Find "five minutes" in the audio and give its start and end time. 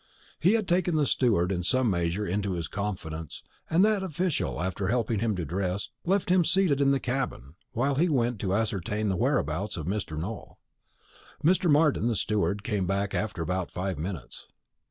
13.69-14.47